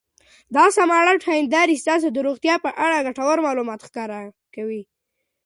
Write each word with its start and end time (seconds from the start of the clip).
دا 0.55 0.65
سمارټ 0.77 1.21
هېندارې 1.29 1.75
ستاسو 1.83 2.07
د 2.11 2.17
روغتیا 2.27 2.55
په 2.65 2.69
اړه 2.85 3.05
ګټور 3.07 3.37
معلومات 3.47 3.79
ښکاره 3.87 4.19
کوي. 4.55 4.81